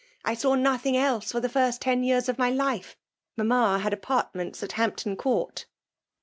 ^ 0.01 0.03
I 0.25 0.33
saw 0.33 0.55
nothing 0.55 0.97
else 0.97 1.31
for 1.31 1.39
the 1.41 1.47
first 1.47 1.79
ten 1.79 2.01
y^tfs 2.01 2.27
of 2.27 2.39
my 2.39 2.49
life. 2.49 2.97
Mamma 3.37 3.77
had 3.77 3.93
apartments 3.93 4.63
at 4.63 4.71
Hampton 4.71 5.15
Court." 5.15 5.67